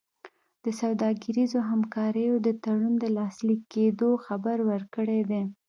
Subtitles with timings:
[0.63, 5.43] د سوداګریزو همکاریو د تړون د لاسلیک کېدو خبر ورکړی دی.